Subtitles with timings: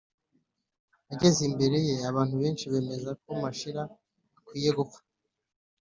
[1.13, 3.81] ageze imbere ye abantu benshi bemeza ko mashira
[4.39, 4.99] akwiye gupfa.